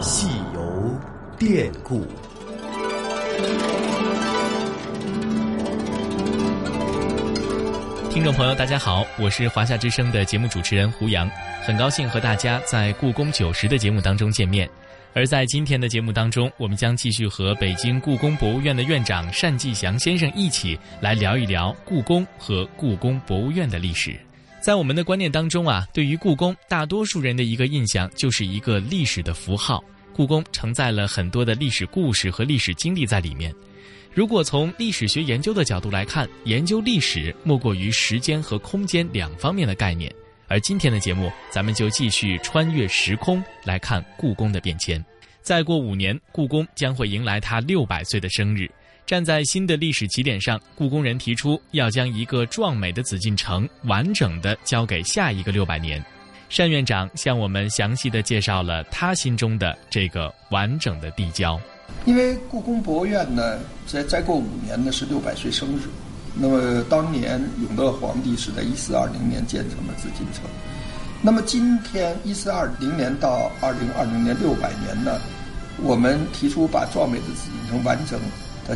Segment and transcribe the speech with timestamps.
[0.00, 1.00] 戏游
[1.36, 2.06] 典故。
[8.08, 11.28] 听众朋友，大家好，我是华夏之声的节目主持人胡杨，
[11.62, 14.68] 很高兴和大家在故宫九十的节目当中见面。
[15.14, 24.14] 而在今天的节目当中，我们将继续和北京故宫博物院的院长单霁翔先生一起来聊一聊故宫和故宫博物院的历史。
[24.68, 29.82] 在我们的观念当中啊，对于故宫，大多数人的一个印象就是一个历史的符号。
[30.12, 33.50] 故宫承载了很多的历史故事和历史经历在里面。
[34.12, 40.14] 如果从历史学研究的角度来看，研究历史莫过于时间和空间两方面的概念。
[40.48, 45.02] 而今天的节目，咱们就继续穿越时空来看故宫的变迁。
[45.40, 48.70] 再过五年，故宫将会迎来它六百岁的生日。
[49.08, 56.04] 站在新的历史起点上，故宫人提出要将一个壮美的紫禁城完整的交给下一个六百年。
[56.54, 61.58] 单院长向我们详细的介绍了他心中的这个完整的地交。
[62.04, 65.88] 因为故宫博物院呢，在再过五年呢是六百岁生日。
[66.34, 70.44] 那么当年永乐皇帝是在一四二零年建成了紫禁城。
[71.22, 75.18] 那么今天一四二零年到二零二零年六百年呢，
[75.82, 78.20] 我们提出把壮美的紫禁城完整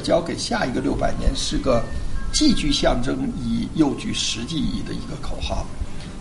[0.00, 1.82] 交给下一个六百年，是个
[2.32, 5.66] 既具象征意义又具实际意义的一个口号。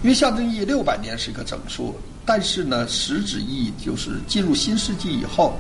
[0.04, 5.54] 因为象征意义六百年是一个整数，但是呢，实质意义就是进入新世纪以后，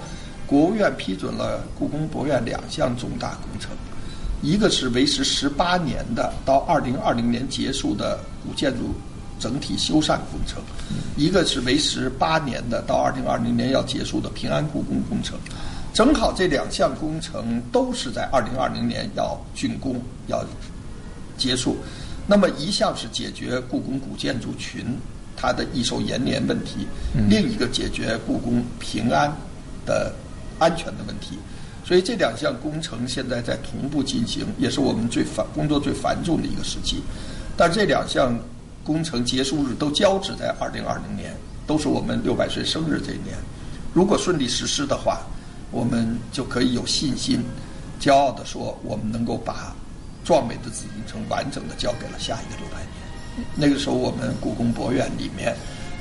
[0.47, 3.69] 国务院批准了故宫博物院两项重大工程，
[4.41, 8.95] 一个是维持十八年的到二零二零年结束的古建筑
[9.39, 10.59] 整体修缮工程，
[11.15, 15.37] 一个是维持八年的到二零二零年要结束的平安故宫工程，
[15.93, 20.43] 正好这两项工程都是在二零二零年要竣工要
[21.37, 21.77] 结束。
[22.27, 24.85] 那么一项是解决故宫古建筑群
[25.35, 26.87] 它的易受延年问题，
[27.27, 29.29] 另一个解决故宫平安
[29.85, 30.13] 的
[30.59, 31.37] 安全的问题，
[31.83, 37.01] 所以这两项工程现在在同步进行，也是我们最繁工作最繁重的一个时期。
[37.57, 38.33] 但这两项
[38.83, 41.35] 工程结束日都交织在二零二零年，
[41.67, 43.35] 都是我们六百岁生日这一年。
[43.93, 45.19] 如果顺利实施的话，
[45.71, 47.43] 我们就可以有信心、
[47.99, 49.75] 骄傲地说，我们能够把。
[50.23, 53.47] 壮美的紫禁城完整的交给了下一个六百年。
[53.55, 55.55] 那个时候，我们故宫博物院里面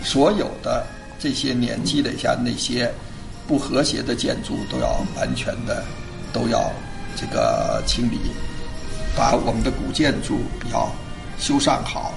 [0.04, 0.84] 所有的
[1.18, 2.92] 这些年积累下那些
[3.48, 5.82] 不和谐的建筑，都要完全的
[6.34, 6.70] 都要
[7.16, 8.18] 这个清理，
[9.16, 10.92] 把我们的古建筑要
[11.38, 12.12] 修缮好，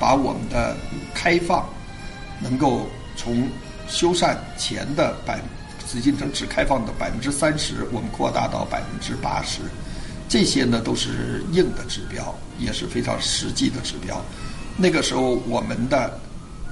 [0.00, 0.74] 把我们的
[1.12, 1.68] 开放
[2.40, 3.46] 能够从
[3.86, 5.38] 修缮前的百
[5.86, 9.60] 紫禁城只开放的百分之三十，我们扩大到百分之八十。
[10.28, 14.20] 这些呢都是硬的指标，也是非常实际的指标。
[14.76, 16.18] 那个时候，我们的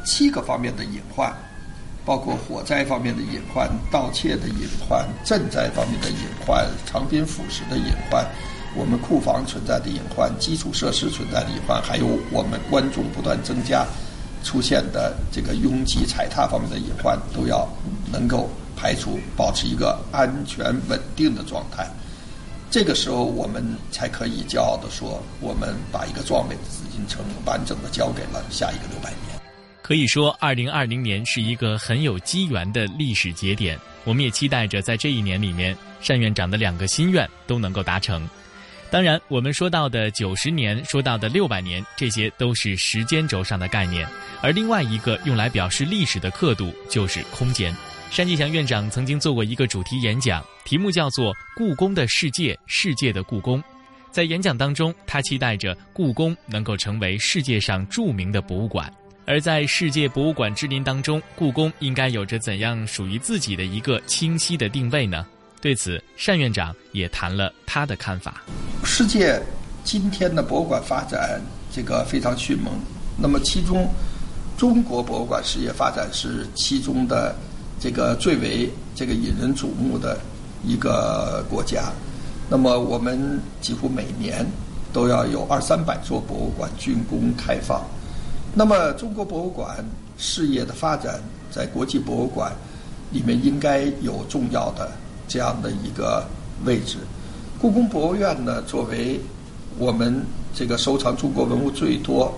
[0.04, 1.32] 七个方面的隐患，
[2.04, 8.26] 包括火灾方面的隐患、盗窃的隐患、赈灾方面的隐患、长滨腐蚀的隐患、
[8.74, 13.86] 我们库房存在的隐患、基础设施存在的隐患，还有我们观众不断增加
[14.42, 17.68] 出现的这个拥挤踩踏方面的隐患，都要
[18.10, 21.88] 能够排除，保持一个安全稳定的状态。
[22.70, 29.38] 这个时候，我们才可以骄傲地说，我们把一个壮美的紫禁城完整的交给了下一个六百年。
[29.82, 33.78] 可以说，二零二零年是一个很有机缘的历史节点。
[34.04, 38.26] 我们也期待着在这一年里面，单院长的两个心愿都能够达成。
[38.90, 44.06] 当然，我们说到的九十年，说到的六百年，这些都是时间轴上的概念。
[44.40, 47.74] 而另外一个用来表示历史的刻度，就是空间。
[48.14, 53.58] 单霁翔院长曾经做过一个主题演讲，题目叫做《故宫的世界，世界的故宫》。
[54.10, 58.92] 在演讲当中，他期待着故宫能够成为世界上著名的博物馆。
[59.24, 65.26] 而在世界博物馆之林当中，故宫应该有着怎样属于自己的一个清晰的定位呢？
[65.62, 68.44] 对此，单院长也谈了他的看法。
[68.84, 69.40] 世界
[69.84, 71.40] 今天的博物馆发展
[71.72, 72.78] 这个非常迅猛，
[73.16, 73.90] 那么其中
[74.58, 77.34] 中国博物馆事业发展是其中的。
[77.82, 80.16] 这个最为这个引人瞩目的
[80.64, 81.90] 一个国家，
[82.48, 84.46] 那么我们几乎每年
[84.92, 87.82] 都要有二三百座博物馆竣工开放。
[88.54, 89.84] 那么中国博物馆
[90.16, 91.20] 事业的发展，
[91.50, 92.52] 在国际博物馆
[93.10, 94.92] 里面应该有重要的
[95.26, 96.24] 这样的一个
[96.64, 96.98] 位置。
[97.58, 99.20] 故宫博物院呢，作为
[99.76, 100.24] 我们
[100.54, 102.32] 这个收藏中国文物最多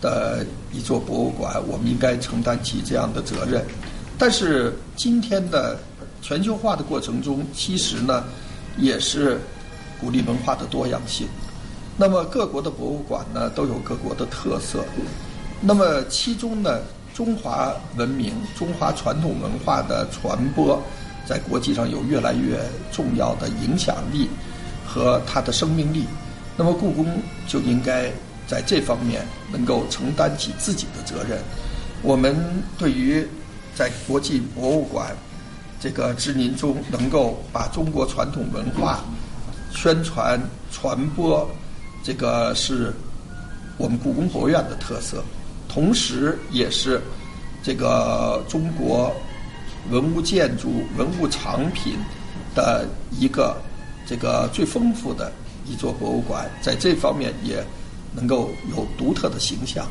[0.00, 3.64] 的一座博物馆，我们应该承担起这样的责任。
[4.18, 5.78] 但是今天的
[6.22, 8.24] 全球化的过程中，其实呢，
[8.78, 9.38] 也是
[10.00, 11.28] 鼓励文化的多样性。
[11.96, 14.84] 那么各国的博物馆呢，都有各国的特色。
[15.60, 16.80] 那么其中呢，
[17.14, 20.82] 中华文明、中华传统文化的传播，
[21.26, 22.58] 在国际上有越来越
[22.92, 24.28] 重要的影响力
[24.86, 26.04] 和它的生命力。
[26.56, 27.06] 那么，故宫
[27.46, 28.10] 就应该
[28.46, 31.38] 在这方面能够承担起自己的责任。
[32.02, 32.36] 我们
[32.78, 33.26] 对于
[33.76, 35.14] 在国际博物馆
[35.78, 39.04] 这个知名中，能够把中国传统文化
[39.70, 40.40] 宣传
[40.72, 41.46] 传播，
[42.02, 42.92] 这个是
[43.76, 45.22] 我们故宫博物院的特色，
[45.68, 47.00] 同时也是
[47.62, 49.14] 这个中国
[49.90, 51.98] 文物建筑、文物藏品
[52.54, 53.54] 的一个
[54.06, 55.30] 这个最丰富的
[55.66, 57.62] 一座博物馆，在这方面也
[58.14, 59.86] 能够有独特的形象。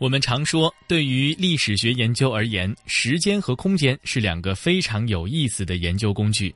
[0.00, 6.54] 我们常说，对于历史学研究而言，时间和空间是两个非常有意思的研究工具。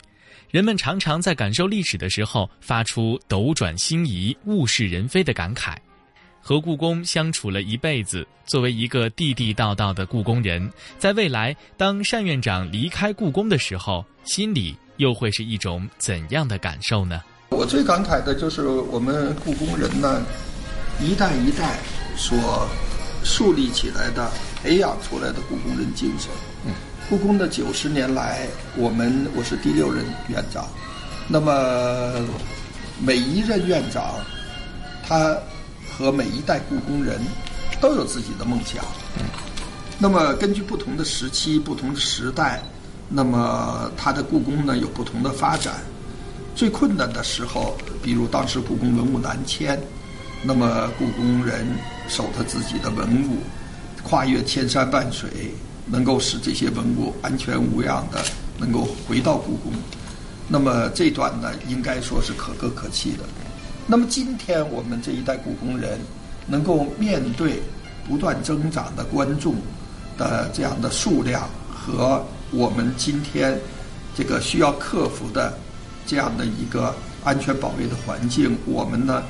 [0.51, 5.77] 人们常常在感受历史的时候，发出斗转星移、物是人非的感慨。
[6.41, 17.21] 和故宫相处了一辈子，作为一个地地道道的故宫人，在未来当单院长离开故宫的时候，心里又会是一种怎样的感受呢？
[17.51, 20.25] 我最感慨的就是我们故宫人呢，
[20.99, 21.79] 一代一代
[22.17, 22.67] 所。
[23.25, 24.31] 树立起来的、
[24.63, 26.31] 培养出来的故宫人精神。
[27.09, 30.69] 故宫的九十年来，我们我是第六任院长。
[31.27, 32.13] 那么
[33.01, 34.15] 每一任院长，
[35.07, 35.37] 他
[35.91, 37.19] 和每一代故宫人
[37.81, 38.85] 都有自己的梦想。
[39.99, 42.63] 那么根据不同的时期、不同的时代，
[43.09, 45.75] 那么他的故宫呢有不同的发展。
[46.55, 49.81] 最困难的时候，比如当时故宫文物南迁。
[50.47, 51.67] 那么，故宫人
[52.07, 53.39] 守他自己的文物，
[54.03, 55.55] 跨越千山万水，
[55.87, 58.23] 能够使这些文物安全无恙的
[58.59, 59.73] 能够回到故宫。
[60.47, 63.25] 那么这段呢，应该说是可歌可泣的。
[63.87, 65.99] 那么今天我们这一代故宫人，
[66.47, 67.63] 能够面对
[68.07, 69.55] 不断增长的观众
[70.19, 73.59] 的这样的数量和我们今天
[74.15, 75.57] 这个需要克服的
[76.05, 76.95] 这样的一个
[77.25, 79.23] 安全保卫的环境，我们呢？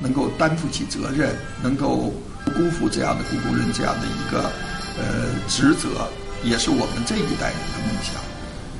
[0.00, 2.12] 能够担负起责任，能够
[2.44, 4.50] 不辜负这样的故宫人这样的一个
[4.98, 6.08] 呃职责，
[6.42, 8.14] 也是我们这一代人的梦想。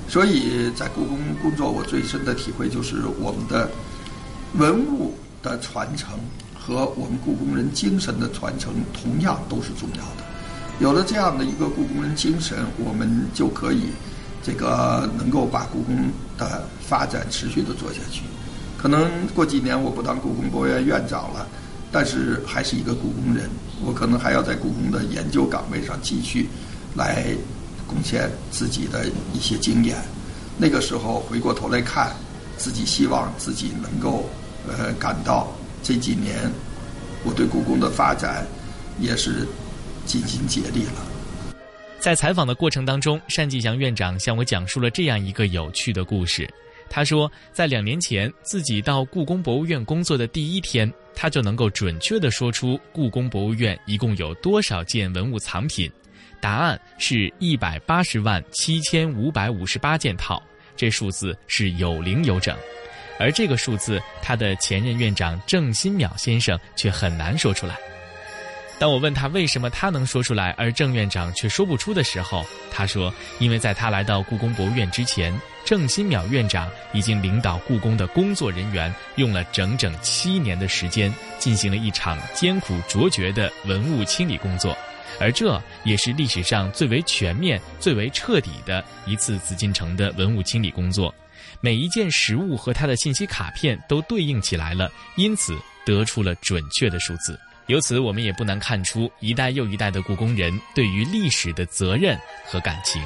[0.08, 3.70] 所以在故宫工作，我最深的体会就是我们的
[4.54, 6.18] 文物的传承
[6.54, 10.24] 和我们故宫人精神的传承，同样都是重要的。
[10.80, 13.84] 有了这样的一个故宫人精神，我们就可以
[14.42, 18.22] 这个能够把故宫的发展持续的做下去。
[18.82, 21.46] 可能过几年我不当故宫博物院院长了，
[21.92, 23.48] 但是还是一个故宫人。
[23.84, 26.48] 我可能还要在故宫的研究岗位上继续
[26.96, 27.26] 来
[27.86, 29.96] 贡献自己的一些经验。
[30.58, 32.12] 那个时候回过头来看，
[32.56, 34.28] 自己希望自己能够
[34.66, 36.50] 呃感到这几年
[37.22, 38.44] 我对故宫的发展
[38.98, 39.46] 也是
[40.04, 41.54] 尽心竭力了。
[42.00, 46.52] 在采访的过程当中，单霁翔院长向我讲述了这样一个有趣的故事。
[46.94, 55.90] 他说，在两年前自己到故宫博物院工作的第一天，他就能够准确地说出故宫博物院一共有多少件文物藏品。
[56.38, 60.42] 答案是一百八十万七千五百五十八件套，
[60.76, 62.54] 这数字是有零有整。
[63.18, 67.78] 而这个数字，他的前任院长郑新淼先生却很难说出来。
[68.78, 75.32] 当我问他为什么他能说出来，而郑院长却说不出的时候，他说：“因为在他来到故宫博物院之前，
[75.64, 84.76] 郑新淼院长已经领导故宫的工作人员用了整整七年的时间，进行了一场艰苦卓绝的文物清理工作，
[85.20, 91.14] 而这也是历史上最为全面、最为彻底的一次紫禁城的文物清理工作。
[91.62, 103.00] 每一件实物和它的信息卡片都对应起来了，因此得出了准确的数字。”由此，我们也不难看出一代又一代的故宫人对于历史的责任和感情。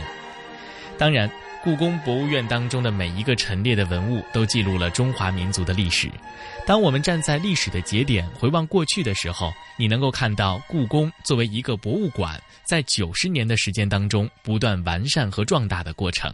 [0.97, 1.31] 当然，
[1.67, 6.09] 故宫博物院当中的每一个陈列的文物都记录了中华民族的历史。
[6.65, 16.33] 当我们站在历史的节点回望过去的时候，你能够看到故宫作为一个博物馆，在九十年的时间当中不断完善和壮大的过程。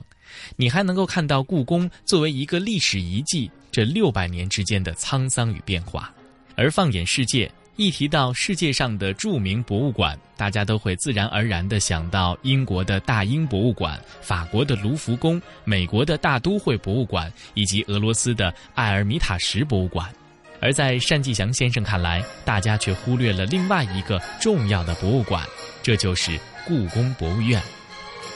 [0.54, 6.12] 你还能够看到故宫作为一个历史遗迹，这六百年之间的沧桑与变化。
[6.56, 7.50] 而放眼世界。
[7.76, 20.06] 一提到世界上的著名博物馆，大家都会自然而然地想到英国的大英博物馆、法国的卢浮宫、美国的大都会博物馆以及俄罗斯的埃尔米塔什博物馆。
[20.60, 25.44] 而在单霁翔先生看来，大家却忽略了另外一个重要的博物馆，
[25.82, 27.60] 这就是故宫博物院。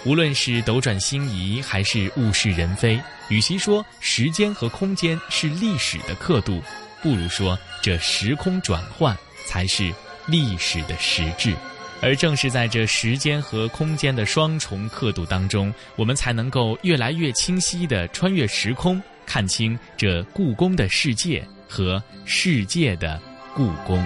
[0.07, 6.62] 无论是斗转星移还是物是人非，与其说时间和空间是历史的刻度，
[7.02, 9.16] 不如说这时空转换。
[9.47, 9.91] 才是
[10.26, 11.55] 历史的实质。
[12.03, 23.19] 而正是在这时间和空间的双重刻度当中，我们才能够越来越清晰地穿越时空，看清这故宫的世界和世界的
[23.55, 24.05] 故宫。